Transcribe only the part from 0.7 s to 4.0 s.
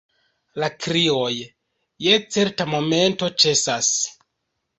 krioj, je certa momento, ĉesas.